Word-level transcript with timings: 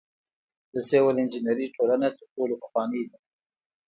د 0.73 0.75
سیول 0.89 1.15
انجنیری 1.21 1.67
ټولنه 1.75 2.07
تر 2.17 2.25
ټولو 2.33 2.53
پخوانۍ 2.61 3.03
ده. 3.11 3.17